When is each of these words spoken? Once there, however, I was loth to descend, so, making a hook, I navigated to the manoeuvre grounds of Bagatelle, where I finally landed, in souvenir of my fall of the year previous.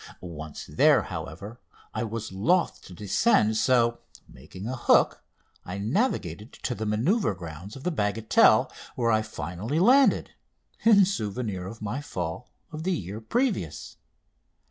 Once 0.21 0.65
there, 0.65 1.03
however, 1.03 1.59
I 1.93 2.05
was 2.05 2.31
loth 2.31 2.81
to 2.85 2.93
descend, 2.95 3.55
so, 3.57 3.99
making 4.27 4.67
a 4.67 4.75
hook, 4.75 5.23
I 5.63 5.77
navigated 5.77 6.53
to 6.53 6.73
the 6.73 6.87
manoeuvre 6.87 7.35
grounds 7.35 7.75
of 7.75 7.83
Bagatelle, 7.83 8.71
where 8.95 9.11
I 9.11 9.21
finally 9.21 9.77
landed, 9.79 10.31
in 10.83 11.05
souvenir 11.05 11.67
of 11.67 11.83
my 11.83 12.01
fall 12.01 12.49
of 12.71 12.81
the 12.81 12.93
year 12.93 13.21
previous. 13.21 13.97